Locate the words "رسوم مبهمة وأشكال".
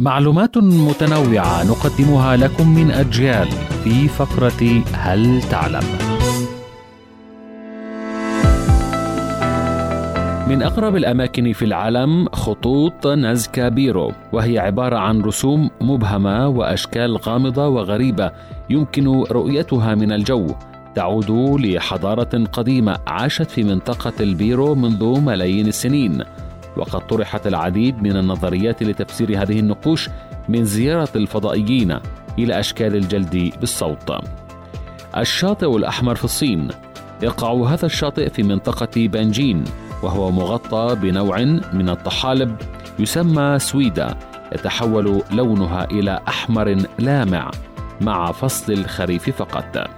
15.20-17.16